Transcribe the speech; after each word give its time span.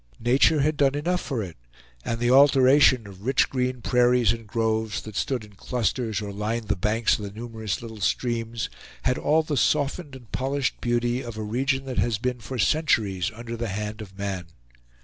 Nature 0.23 0.61
had 0.61 0.77
done 0.77 0.95
enough 0.95 1.21
for 1.21 1.43
it; 1.43 1.57
and 2.03 2.19
the 2.19 2.31
alteration 2.31 3.05
of 3.05 3.21
rich 3.23 3.51
green 3.51 3.83
prairies 3.83 4.31
and 4.33 4.47
groves 4.47 5.03
that 5.03 5.15
stood 5.15 5.43
in 5.45 5.53
clusters 5.53 6.23
or 6.23 6.33
lined 6.33 6.69
the 6.69 6.75
banks 6.75 7.19
of 7.19 7.25
the 7.25 7.39
numerous 7.39 7.83
little 7.83 7.99
streams, 8.01 8.67
had 9.03 9.19
all 9.19 9.43
the 9.43 9.55
softened 9.55 10.15
and 10.15 10.31
polished 10.31 10.81
beauty 10.81 11.21
of 11.23 11.37
a 11.37 11.43
region 11.43 11.85
that 11.85 11.99
has 11.99 12.17
been 12.17 12.39
for 12.39 12.57
centuries 12.57 13.29
under 13.35 13.55
the 13.55 13.69
hand 13.69 14.01
of 14.01 14.17
man. 14.17 14.47